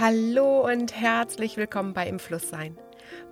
[0.00, 2.78] Hallo und herzlich willkommen bei Im Fluss sein.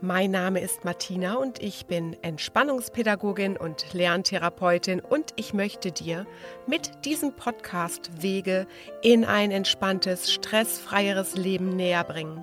[0.03, 6.27] Mein Name ist Martina und ich bin Entspannungspädagogin und Lerntherapeutin und ich möchte dir
[6.67, 8.67] mit diesem Podcast Wege
[9.01, 12.43] in ein entspanntes, stressfreieres Leben näher bringen.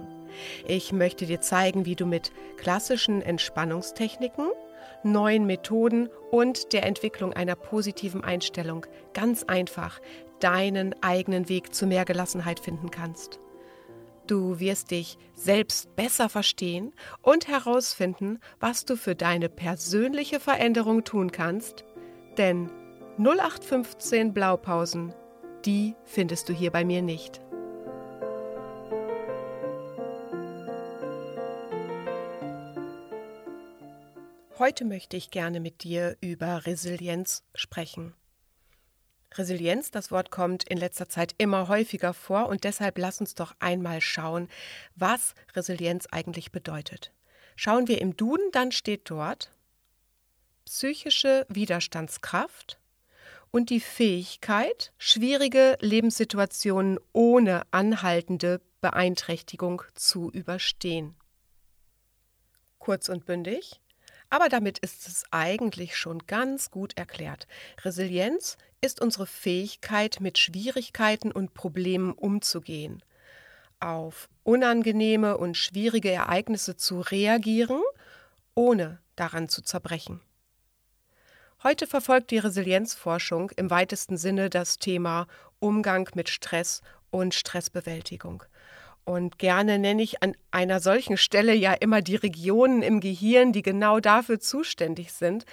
[0.65, 4.47] Ich möchte dir zeigen, wie du mit klassischen Entspannungstechniken,
[5.03, 9.99] neuen Methoden und der Entwicklung einer positiven Einstellung ganz einfach
[10.39, 13.39] deinen eigenen Weg zu mehr Gelassenheit finden kannst.
[14.27, 21.31] Du wirst dich selbst besser verstehen und herausfinden, was du für deine persönliche Veränderung tun
[21.31, 21.85] kannst,
[22.37, 22.69] denn
[23.17, 25.13] 0815 Blaupausen,
[25.65, 27.39] die findest du hier bei mir nicht.
[34.59, 38.13] Heute möchte ich gerne mit dir über Resilienz sprechen.
[39.35, 43.55] Resilienz, das Wort kommt in letzter Zeit immer häufiger vor und deshalb lass uns doch
[43.59, 44.47] einmal schauen,
[44.95, 47.11] was Resilienz eigentlich bedeutet.
[47.55, 49.51] Schauen wir im Duden, dann steht dort
[50.65, 52.77] psychische Widerstandskraft
[53.51, 61.15] und die Fähigkeit, schwierige Lebenssituationen ohne anhaltende Beeinträchtigung zu überstehen.
[62.79, 63.79] Kurz und bündig,
[64.29, 67.47] aber damit ist es eigentlich schon ganz gut erklärt.
[67.83, 73.03] Resilienz ist unsere Fähigkeit, mit Schwierigkeiten und Problemen umzugehen,
[73.79, 77.81] auf unangenehme und schwierige Ereignisse zu reagieren,
[78.55, 80.21] ohne daran zu zerbrechen.
[81.63, 85.27] Heute verfolgt die Resilienzforschung im weitesten Sinne das Thema
[85.59, 88.43] Umgang mit Stress und Stressbewältigung.
[89.05, 93.61] Und gerne nenne ich an einer solchen Stelle ja immer die Regionen im Gehirn, die
[93.61, 95.45] genau dafür zuständig sind.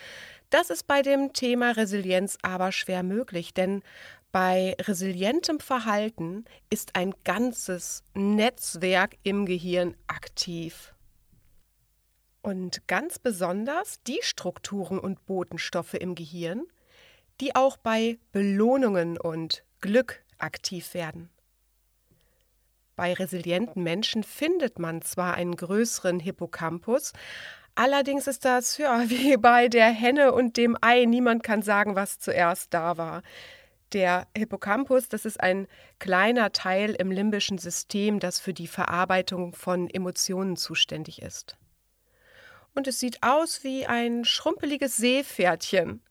[0.55, 3.83] Das ist bei dem Thema Resilienz aber schwer möglich, denn
[4.31, 10.95] bei resilientem Verhalten ist ein ganzes Netzwerk im Gehirn aktiv.
[12.41, 16.63] Und ganz besonders die Strukturen und Botenstoffe im Gehirn,
[17.41, 21.31] die auch bei Belohnungen und Glück aktiv werden.
[22.95, 27.13] Bei resilienten Menschen findet man zwar einen größeren Hippocampus,
[27.75, 32.19] allerdings ist das ja wie bei der Henne und dem Ei, niemand kann sagen, was
[32.19, 33.23] zuerst da war.
[33.93, 35.69] Der Hippocampus, das ist ein
[36.01, 41.57] kleiner Teil im limbischen System, das für die Verarbeitung von Emotionen zuständig ist.
[42.75, 46.03] Und es sieht aus wie ein schrumpeliges Seepferdchen.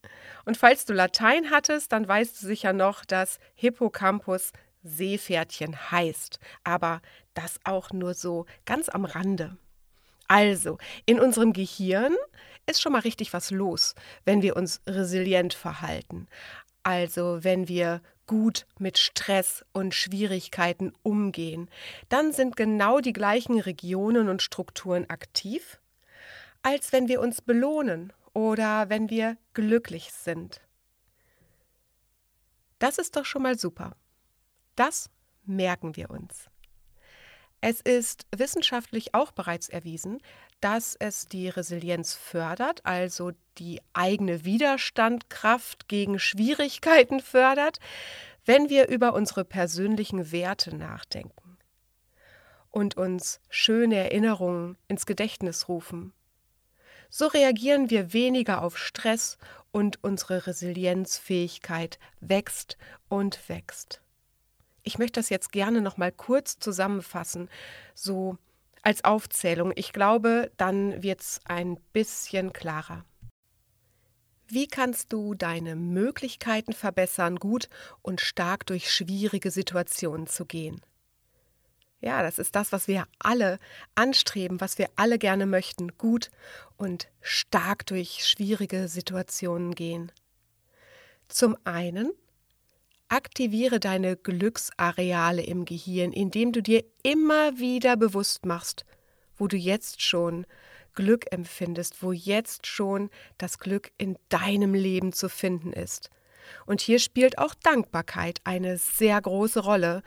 [0.45, 4.53] Und falls du Latein hattest, dann weißt du sicher noch, dass Hippocampus
[4.83, 7.01] Seepferdchen heißt, aber
[7.33, 9.57] das auch nur so ganz am Rande.
[10.27, 12.15] Also, in unserem Gehirn
[12.65, 13.95] ist schon mal richtig was los,
[14.25, 16.27] wenn wir uns resilient verhalten.
[16.83, 21.69] Also, wenn wir gut mit Stress und Schwierigkeiten umgehen,
[22.09, 25.79] dann sind genau die gleichen Regionen und Strukturen aktiv,
[26.61, 30.61] als wenn wir uns belohnen oder wenn wir glücklich sind.
[32.79, 33.95] Das ist doch schon mal super.
[34.75, 35.09] Das
[35.45, 36.49] merken wir uns.
[37.65, 40.19] Es ist wissenschaftlich auch bereits erwiesen,
[40.59, 47.79] dass es die Resilienz fördert, also die eigene Widerstandkraft gegen Schwierigkeiten fördert,
[48.43, 51.57] wenn wir über unsere persönlichen Werte nachdenken
[52.69, 56.11] und uns schöne Erinnerungen ins Gedächtnis rufen.
[57.09, 59.37] So reagieren wir weniger auf Stress
[59.71, 64.02] und unsere Resilienzfähigkeit wächst und wächst.
[64.83, 67.49] Ich möchte das jetzt gerne noch mal kurz zusammenfassen,
[67.95, 68.37] so
[68.81, 69.71] als Aufzählung.
[69.75, 73.05] Ich glaube, dann wird es ein bisschen klarer.
[74.47, 77.69] Wie kannst du deine Möglichkeiten verbessern, gut
[78.01, 80.81] und stark durch schwierige Situationen zu gehen?
[82.01, 83.59] Ja, das ist das, was wir alle
[83.95, 86.29] anstreben, was wir alle gerne möchten, gut
[86.75, 90.11] und stark durch schwierige Situationen gehen.
[91.29, 92.11] Zum einen
[93.13, 98.85] Aktiviere deine Glücksareale im Gehirn, indem du dir immer wieder bewusst machst,
[99.37, 100.47] wo du jetzt schon
[100.95, 106.09] Glück empfindest, wo jetzt schon das Glück in deinem Leben zu finden ist.
[106.65, 110.01] Und hier spielt auch Dankbarkeit eine sehr große Rolle.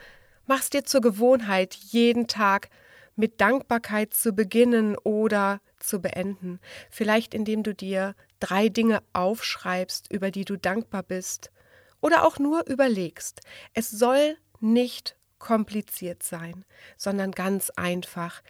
[0.47, 2.71] Mach's dir zur Gewohnheit, jeden Tag
[3.15, 6.59] mit Dankbarkeit zu beginnen oder zu beenden.
[6.91, 11.53] Vielleicht indem du dir drei Dinge aufschreibst, über die du dankbar bist
[12.01, 13.41] oder auch nur überlegst.
[13.75, 16.65] Es soll nicht kompliziert sein,
[16.97, 18.43] sondern ganz einfach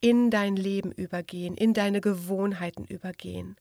[0.00, 3.56] in dein Leben übergehen, in deine Gewohnheiten übergehen.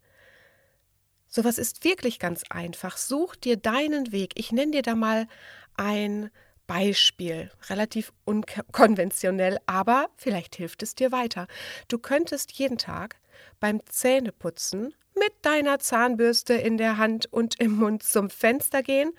[1.28, 2.98] Sowas ist wirklich ganz einfach.
[2.98, 4.32] Such dir deinen Weg.
[4.36, 5.28] Ich nenne dir da mal
[5.76, 6.30] ein
[6.68, 11.48] Beispiel, relativ unkonventionell, aber vielleicht hilft es dir weiter.
[11.88, 13.18] Du könntest jeden Tag
[13.60, 19.12] beim Zähneputzen mit deiner Zahnbürste in der Hand und im Mund zum Fenster gehen,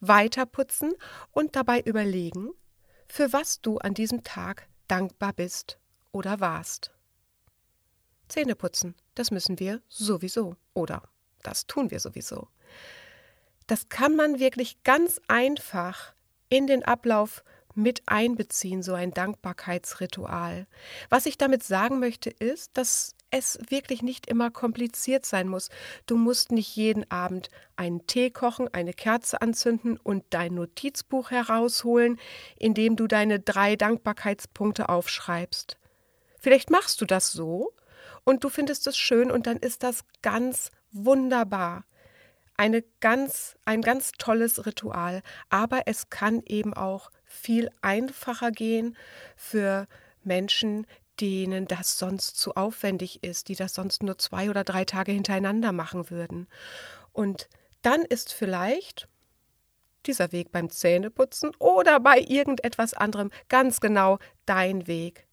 [0.00, 0.92] weiterputzen
[1.30, 2.50] und dabei überlegen,
[3.08, 5.78] für was du an diesem Tag dankbar bist
[6.12, 6.92] oder warst.
[8.28, 11.02] Zähneputzen, das müssen wir sowieso oder
[11.42, 12.48] das tun wir sowieso.
[13.66, 16.14] Das kann man wirklich ganz einfach
[16.48, 17.44] in den Ablauf
[17.74, 20.66] mit einbeziehen, so ein Dankbarkeitsritual.
[21.08, 25.68] Was ich damit sagen möchte, ist, dass es wirklich nicht immer kompliziert sein muss.
[26.06, 32.18] Du musst nicht jeden Abend einen Tee kochen, eine Kerze anzünden und dein Notizbuch herausholen,
[32.56, 35.78] in dem du deine drei Dankbarkeitspunkte aufschreibst.
[36.40, 37.72] Vielleicht machst du das so
[38.24, 41.84] und du findest es schön und dann ist das ganz wunderbar
[42.60, 48.96] eine ganz, ein ganz tolles Ritual, aber es kann eben auch viel einfacher gehen
[49.36, 49.86] für
[50.24, 50.86] Menschen,
[51.20, 55.72] denen das sonst zu aufwendig ist, die das sonst nur zwei oder drei Tage hintereinander
[55.72, 56.48] machen würden.
[57.12, 57.48] Und
[57.82, 59.08] dann ist vielleicht
[60.06, 65.26] dieser Weg beim Zähneputzen oder bei irgendetwas anderem ganz genau dein Weg.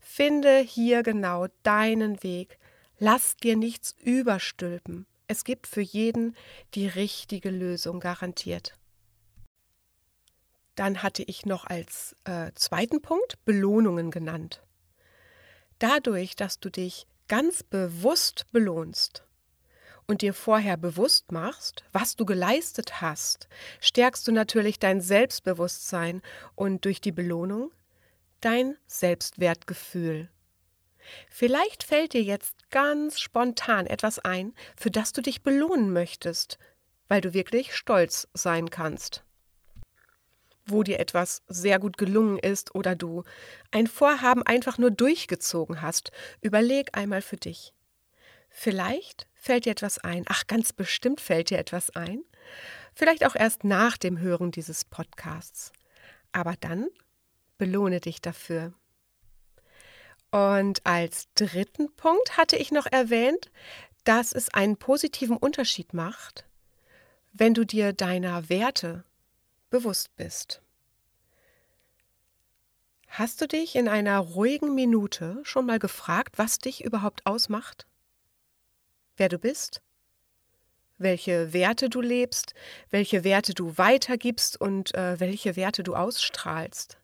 [0.00, 2.58] Finde hier genau deinen Weg.
[2.98, 5.06] Lass dir nichts überstülpen.
[5.28, 6.36] Es gibt für jeden
[6.74, 8.77] die richtige Lösung garantiert.
[10.78, 14.62] Dann hatte ich noch als äh, zweiten Punkt Belohnungen genannt.
[15.80, 19.24] Dadurch, dass du dich ganz bewusst belohnst
[20.06, 23.48] und dir vorher bewusst machst, was du geleistet hast,
[23.80, 26.22] stärkst du natürlich dein Selbstbewusstsein
[26.54, 27.72] und durch die Belohnung
[28.40, 30.28] dein Selbstwertgefühl.
[31.28, 36.56] Vielleicht fällt dir jetzt ganz spontan etwas ein, für das du dich belohnen möchtest,
[37.08, 39.24] weil du wirklich stolz sein kannst.
[40.70, 43.24] Wo dir etwas sehr gut gelungen ist oder du
[43.70, 46.12] ein Vorhaben einfach nur durchgezogen hast,
[46.42, 47.72] überleg einmal für dich.
[48.50, 52.22] Vielleicht fällt dir etwas ein, ach ganz bestimmt fällt dir etwas ein,
[52.94, 55.72] vielleicht auch erst nach dem Hören dieses Podcasts.
[56.32, 56.88] Aber dann
[57.56, 58.74] belohne dich dafür.
[60.30, 63.50] Und als dritten Punkt hatte ich noch erwähnt,
[64.04, 66.46] dass es einen positiven Unterschied macht,
[67.32, 69.04] wenn du dir deiner Werte
[69.70, 70.62] bewusst bist.
[73.08, 77.86] Hast du dich in einer ruhigen Minute schon mal gefragt, was dich überhaupt ausmacht?
[79.16, 79.80] Wer du bist?
[80.98, 82.54] Welche Werte du lebst,
[82.90, 86.98] welche Werte du weitergibst und äh, welche Werte du ausstrahlst?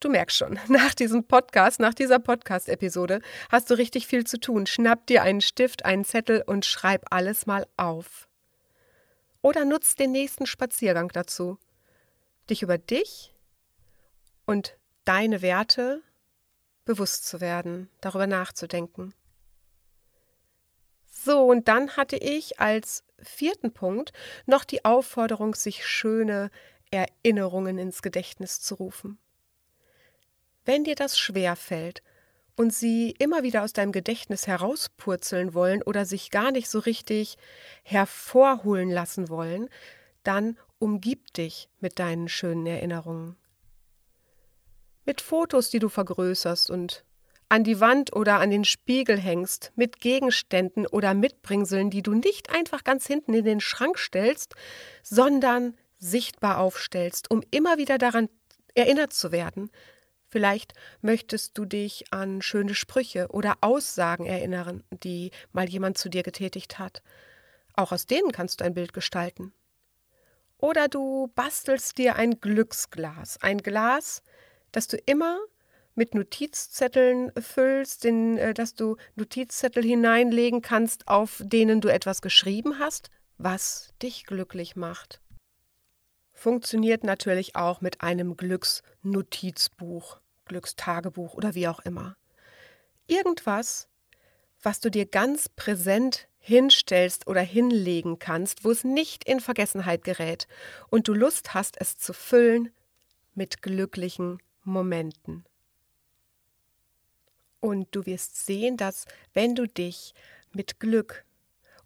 [0.00, 3.20] Du merkst schon, nach diesem Podcast, nach dieser Podcast-Episode
[3.50, 4.66] hast du richtig viel zu tun.
[4.66, 8.27] Schnapp dir einen Stift, einen Zettel und schreib alles mal auf.
[9.48, 11.56] Oder nutz den nächsten Spaziergang dazu,
[12.50, 13.32] dich über dich
[14.44, 16.02] und deine Werte
[16.84, 19.14] bewusst zu werden, darüber nachzudenken.
[21.06, 24.12] So, und dann hatte ich als vierten Punkt
[24.44, 26.50] noch die Aufforderung, sich schöne
[26.90, 29.18] Erinnerungen ins Gedächtnis zu rufen.
[30.66, 32.02] Wenn dir das schwer fällt
[32.58, 37.36] und sie immer wieder aus deinem Gedächtnis herauspurzeln wollen oder sich gar nicht so richtig
[37.84, 39.68] hervorholen lassen wollen,
[40.24, 43.36] dann umgib dich mit deinen schönen Erinnerungen.
[45.04, 47.04] Mit Fotos, die du vergrößerst und
[47.48, 52.50] an die Wand oder an den Spiegel hängst, mit Gegenständen oder Mitbringseln, die du nicht
[52.50, 54.56] einfach ganz hinten in den Schrank stellst,
[55.04, 58.28] sondern sichtbar aufstellst, um immer wieder daran
[58.74, 59.70] erinnert zu werden,
[60.30, 66.22] Vielleicht möchtest du dich an schöne Sprüche oder Aussagen erinnern, die mal jemand zu dir
[66.22, 67.02] getätigt hat.
[67.72, 69.54] Auch aus denen kannst du ein Bild gestalten.
[70.58, 74.22] Oder du bastelst dir ein Glücksglas, ein Glas,
[74.72, 75.38] das du immer
[75.94, 82.78] mit Notizzetteln füllst, in äh, das du Notizzettel hineinlegen kannst, auf denen du etwas geschrieben
[82.78, 85.20] hast, was dich glücklich macht
[86.38, 92.16] funktioniert natürlich auch mit einem Glücksnotizbuch, Glückstagebuch oder wie auch immer.
[93.08, 93.88] Irgendwas,
[94.62, 100.46] was du dir ganz präsent hinstellst oder hinlegen kannst, wo es nicht in Vergessenheit gerät
[100.90, 102.70] und du Lust hast, es zu füllen
[103.34, 105.44] mit glücklichen Momenten.
[107.60, 110.14] Und du wirst sehen, dass wenn du dich
[110.52, 111.24] mit Glück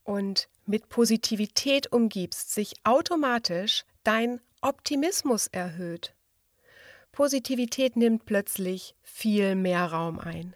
[0.04, 6.14] und mit Positivität umgibst, sich automatisch dein Optimismus erhöht.
[7.12, 10.54] Positivität nimmt plötzlich viel mehr Raum ein.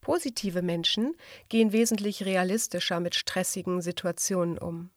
[0.00, 1.16] Positive Menschen
[1.48, 4.90] gehen wesentlich realistischer mit stressigen Situationen um.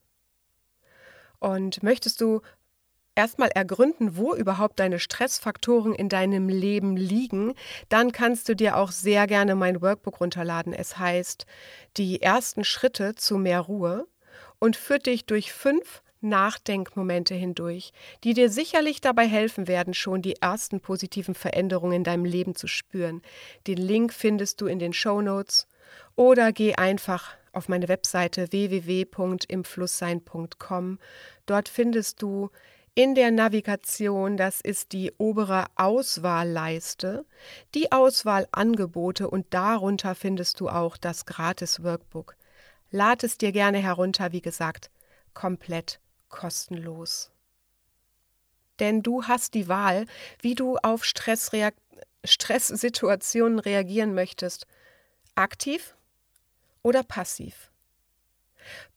[1.40, 2.42] Und möchtest du
[3.16, 7.54] erstmal ergründen, wo überhaupt deine Stressfaktoren in deinem Leben liegen,
[7.90, 10.74] dann kannst du dir auch sehr gerne mein Workbook runterladen.
[10.74, 11.46] Es heißt
[11.98, 14.08] Die ersten Schritte zu mehr Ruhe
[14.60, 20.36] und führt dich durch fünf Nachdenkmomente hindurch, die dir sicherlich dabei helfen werden, schon die
[20.42, 23.22] ersten positiven Veränderungen in deinem Leben zu spüren.
[23.68, 25.68] Den Link findest du in den Show Notes
[26.16, 31.00] oder geh einfach auf meine Webseite www.imflusssein.com.
[31.46, 32.50] Dort findest du
[32.98, 37.26] in der Navigation, das ist die obere Auswahlleiste,
[37.74, 42.38] die Auswahlangebote und darunter findest du auch das Gratis Workbook.
[42.92, 44.92] Lad es dir gerne herunter, wie gesagt,
[45.34, 46.00] komplett
[46.36, 47.32] kostenlos.
[48.80, 50.06] Denn du hast die Wahl,
[50.42, 51.74] wie du auf Stressreak
[52.26, 54.66] Stresssituationen reagieren möchtest.
[55.36, 55.96] Aktiv
[56.82, 57.72] oder passiv.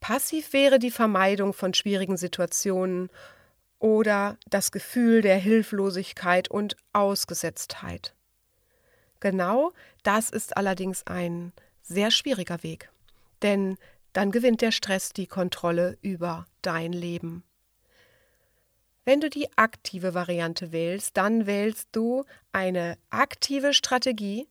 [0.01, 3.11] Passiv wäre die Vermeidung von schwierigen Situationen
[3.79, 8.15] oder das Gefühl der Hilflosigkeit und Ausgesetztheit.
[9.21, 11.53] Genau das ist allerdings ein
[11.83, 12.91] sehr schwieriger Weg,
[13.43, 13.77] denn
[14.13, 17.45] dann gewinnt der Stress die Kontrolle über dein Leben.
[19.05, 24.49] Wenn du die aktive Variante wählst, dann wählst du eine aktive Strategie,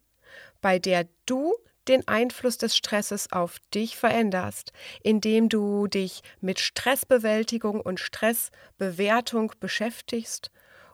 [0.62, 1.54] bei der du
[1.88, 4.74] den Einfluss des Stresses auf dich veränderst,
[5.04, 10.52] indem du dich mit Stressbewältigung und Stressbewertung beschäftigst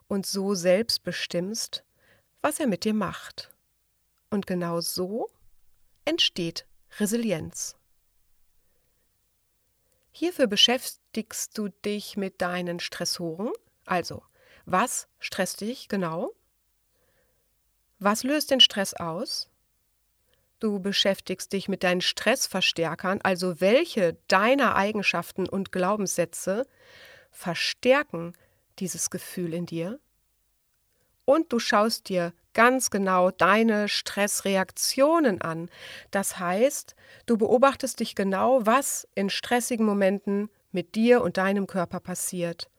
[0.08, 1.84] und so selbst bestimmst,
[2.42, 3.50] was er mit dir macht.
[4.30, 5.30] Und genau so
[6.06, 6.66] entsteht
[7.00, 7.76] Resilienz.
[10.16, 13.52] Hierfür beschäftigst du dich mit deinen Stressoren,
[13.86, 14.22] also
[14.66, 16.32] was stresst dich genau?
[17.98, 19.50] Was löst den Stress aus?
[20.60, 26.68] Du beschäftigst dich mit deinen Stressverstärkern, also welche deiner Eigenschaften und Glaubenssätze
[27.32, 28.34] verstärken
[28.78, 30.00] dieses Gefühl in dir.
[31.26, 35.70] Und du schaust dir ganz genau deine Stressreaktionen an.
[36.12, 36.96] Das heißt,
[37.26, 42.70] du beobachtest dich genau, was in stressigen Momenten mit dir und deinem Körper passiert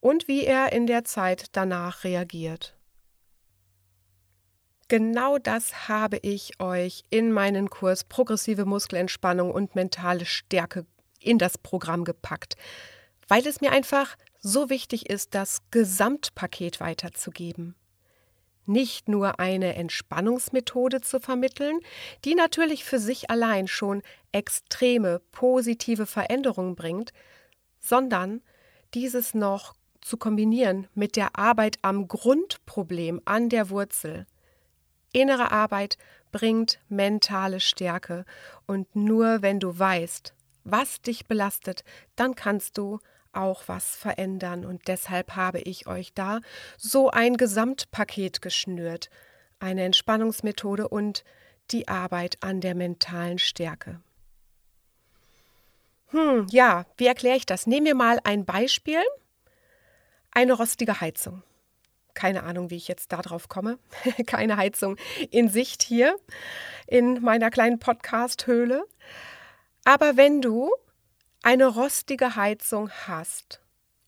[0.00, 2.76] und wie er in der Zeit danach reagiert.
[4.88, 10.84] Genau das habe ich euch in meinen Kurs Progressive Muskelentspannung und mentale Stärke
[11.20, 12.56] in das Programm gepackt,
[13.28, 17.74] weil es mir einfach so wichtig ist, das Gesamtpaket weiterzugeben.
[18.66, 21.80] Nicht nur eine Entspannungsmethode zu vermitteln,
[22.24, 24.02] die natürlich für sich allein schon
[24.32, 27.12] extreme positive Veränderungen bringt,
[27.80, 28.40] sondern
[28.94, 34.26] dieses noch zu kombinieren mit der Arbeit am Grundproblem, an der Wurzel.
[35.12, 35.96] Innere Arbeit
[36.32, 38.24] bringt mentale Stärke
[38.66, 41.84] und nur wenn du weißt, was dich belastet,
[42.16, 42.98] dann kannst du
[43.36, 46.40] auch was verändern und deshalb habe ich euch da
[46.76, 49.10] so ein Gesamtpaket geschnürt,
[49.58, 51.24] eine Entspannungsmethode und
[51.70, 54.00] die Arbeit an der mentalen Stärke.
[56.08, 57.66] Hm, ja, wie erkläre ich das?
[57.66, 59.02] Nehmen wir mal ein Beispiel.
[60.30, 61.42] Eine rostige Heizung.
[62.14, 63.78] Keine Ahnung, wie ich jetzt darauf komme.
[64.26, 64.96] Keine Heizung
[65.30, 66.16] in Sicht hier
[66.86, 68.84] in meiner kleinen Podcast-Höhle.
[69.84, 70.70] Aber wenn du
[71.44, 73.60] eine rostige Heizung hast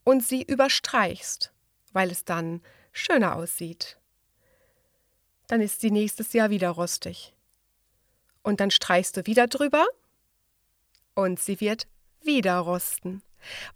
[0.05, 1.53] und sie überstreichst,
[1.93, 2.63] weil es dann
[2.93, 3.99] schöner aussieht,
[5.47, 7.35] dann ist sie nächstes Jahr wieder rostig.
[8.43, 9.87] Und dann streichst du wieder drüber
[11.15, 11.87] und sie wird
[12.23, 13.23] wieder rosten,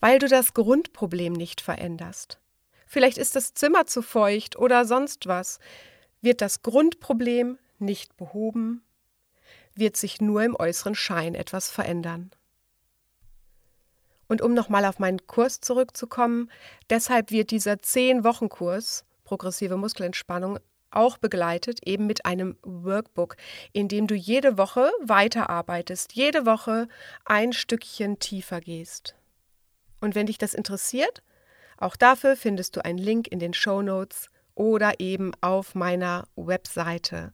[0.01, 2.39] weil du das Grundproblem nicht veränderst.
[2.87, 5.59] Vielleicht ist das Zimmer zu feucht oder sonst was.
[6.23, 8.83] Wird das Grundproblem nicht behoben,
[9.75, 12.31] wird sich nur im äußeren Schein etwas verändern.
[14.31, 16.53] Und um nochmal auf meinen Kurs zurückzukommen,
[16.89, 20.61] deshalb wird dieser zehn-Wochen-Kurs progressive Muskelentspannung
[20.93, 23.37] auch begleitet, eben mit einem Workbook,
[23.73, 26.87] in dem du jede Woche weiterarbeitest, jede Woche
[27.25, 29.17] ein Stückchen tiefer gehst.
[30.01, 31.25] Und wenn dich das interessiert,
[31.77, 34.31] auch dafür findest du einen Link in den Show Notes
[34.61, 37.33] oder eben auf meiner Webseite.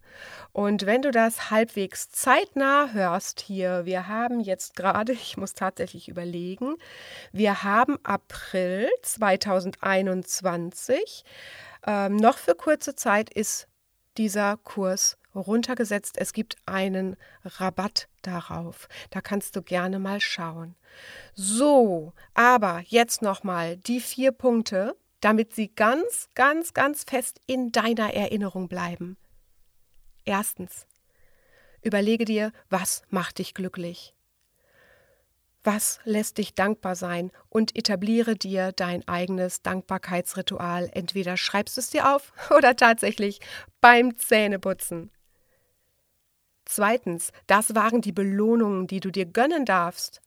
[0.53, 6.07] Und wenn du das halbwegs zeitnah hörst hier, wir haben jetzt gerade, ich muss tatsächlich
[6.07, 6.77] überlegen,
[7.33, 11.25] wir haben April 2021.
[11.85, 13.67] Ähm, noch für kurze Zeit ist
[14.17, 16.19] dieser Kurs runtergesetzt.
[16.19, 18.87] Es gibt einen Rabatt darauf.
[19.11, 20.77] Da kannst du gerne mal schauen.
[21.35, 24.95] So, aber jetzt nochmal die vier Punkte,
[25.27, 29.17] damit sie ganz, ganz, ganz fest in deiner Erinnerung bleiben.
[30.25, 30.87] Erstens,
[31.83, 34.15] überlege dir, was macht dich glücklich?
[35.65, 40.91] Was lässt dich dankbar sein und etabliere dir dein eigenes Dankbarkeitsritual.
[40.93, 43.41] Entweder schreibst du es dir auf oder tatsächlich
[43.81, 45.11] beim Zähneputzen.
[46.67, 50.23] Zweitens, das waren die Belohnungen, die du dir gönnen darfst.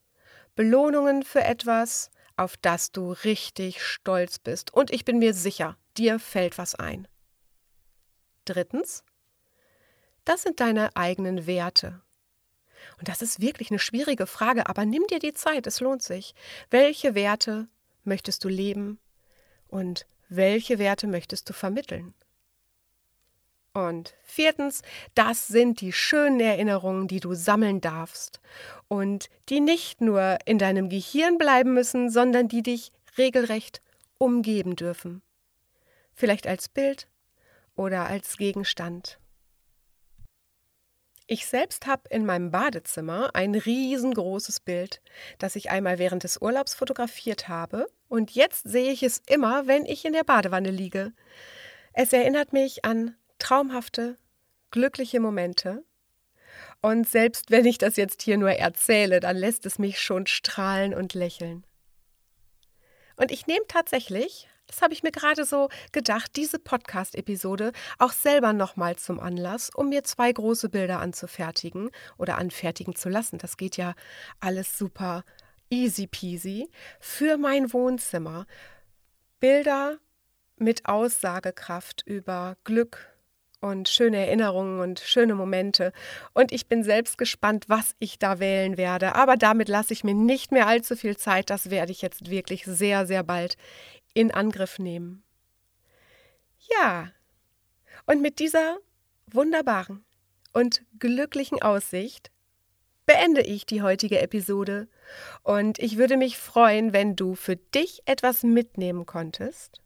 [0.58, 4.74] Belohnungen für etwas, auf das du richtig stolz bist.
[4.74, 7.08] Und ich bin mir sicher, dir fällt was ein.
[8.46, 9.04] Drittens,
[10.26, 12.02] das sind deine eigenen Werte.
[12.98, 16.34] Und das ist wirklich eine schwierige Frage, aber nimm dir die Zeit, es lohnt sich.
[16.70, 17.68] Welche Werte
[18.04, 19.00] möchtest du leben
[19.68, 22.14] und welche Werte möchtest du vermitteln?
[23.88, 24.82] Und viertens,
[25.16, 28.42] das sind die schönen Erinnerungen, die du sammeln darfst
[28.88, 33.82] und die nicht nur in deinem Gehirn bleiben müssen, sondern die dich regelrecht
[34.18, 35.22] umgeben dürfen.
[36.14, 37.08] Vielleicht als Bild
[37.76, 39.20] oder als Gegenstand.
[41.28, 45.00] Ich selbst habe in meinem Badezimmer ein riesengroßes Bild,
[45.38, 49.86] das ich einmal während des Urlaubs fotografiert habe, und jetzt sehe ich es immer, wenn
[49.86, 51.14] ich in der Badewanne liege.
[51.94, 54.18] Es erinnert mich an traumhafte,
[54.72, 55.84] glückliche Momente.
[56.82, 60.94] Und selbst wenn ich das jetzt hier nur erzähle, dann lässt es mich schon strahlen
[60.94, 61.66] und lächeln.
[63.16, 68.54] Und ich nehme tatsächlich das habe ich mir gerade so gedacht, diese Podcast-Episode auch selber
[68.54, 73.40] nochmal zum Anlass, um mir zwei große Bilder anzufertigen oder anfertigen zu lassen.
[73.40, 73.96] Das geht ja
[74.40, 75.24] alles super
[75.72, 76.70] easy peasy
[77.00, 78.46] für mein Wohnzimmer.
[79.40, 79.98] Bilder
[80.58, 83.09] mit Aussagekraft über Glück
[83.62, 85.92] und schöne Erinnerungen und schöne Momente.
[86.34, 89.16] Und ich bin selbst gespannt, was ich da wählen werde.
[89.16, 91.50] Aber damit lasse ich mir nicht mehr allzu viel Zeit.
[91.50, 93.58] Das werde ich jetzt wirklich sehr, sehr bald
[94.14, 95.24] in Angriff nehmen.
[96.80, 97.12] Ja,
[98.06, 98.78] und mit dieser
[99.28, 100.04] wunderbaren
[100.54, 102.32] und glücklichen Aussicht
[103.06, 104.88] beende ich die heutige Episode
[105.42, 109.82] und ich würde mich freuen, wenn du für dich etwas mitnehmen konntest.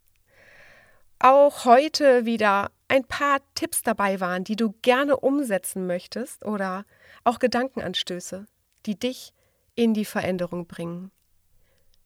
[1.18, 6.84] Auch heute wieder ein paar Tipps dabei waren, die du gerne umsetzen möchtest oder
[7.24, 8.46] auch Gedankenanstöße,
[8.86, 9.32] die dich
[9.74, 11.10] in die Veränderung bringen.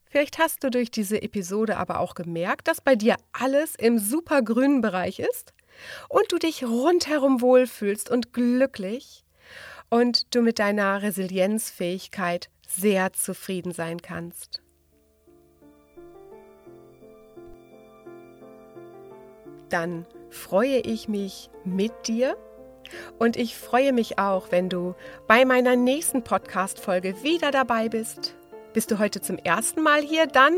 [0.07, 4.81] Vielleicht hast du durch diese Episode aber auch gemerkt, dass bei dir alles im supergrünen
[4.81, 5.53] Bereich ist
[6.09, 9.27] und du dich rundherum wohlfühlst und glücklich
[9.91, 14.63] und du mit deiner Resilienzfähigkeit sehr zufrieden sein kannst.
[19.69, 22.37] Dann freue ich mich mit dir
[23.19, 24.95] und ich freue mich auch, wenn du
[25.27, 28.35] bei meiner nächsten Podcast-Folge wieder dabei bist
[28.79, 30.27] bist du heute zum ersten Mal hier?
[30.27, 30.55] Dann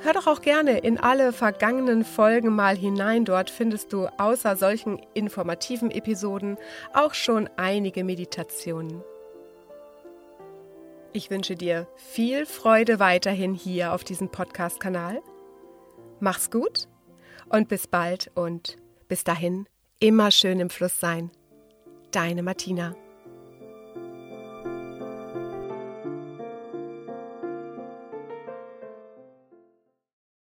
[0.00, 3.24] hör doch auch gerne in alle vergangenen Folgen mal hinein.
[3.24, 6.58] Dort findest du außer solchen informativen Episoden
[6.92, 9.02] auch schon einige Meditationen.
[11.12, 15.22] Ich wünsche dir viel Freude weiterhin hier auf diesem Podcast-Kanal.
[16.20, 16.88] Mach's gut
[17.48, 18.76] und bis bald und
[19.10, 19.66] bis dahin
[19.98, 21.30] immer schön im Fluss sein.
[22.12, 22.96] Deine Martina.